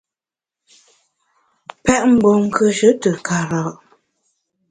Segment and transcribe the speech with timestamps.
[1.83, 3.61] Pèt mgbom nkùeshe te kara’!